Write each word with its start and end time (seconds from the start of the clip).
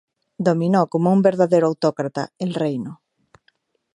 Dominó, 0.45 0.81
como 0.87 1.13
un 1.15 1.21
verdadero 1.21 1.67
autócrata, 1.67 2.33
el 2.39 2.55
reino. 2.55 3.03